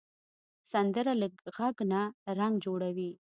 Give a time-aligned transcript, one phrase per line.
[0.71, 1.27] سندره له
[1.57, 2.01] غږ نه
[2.37, 3.11] رنګ جوړوي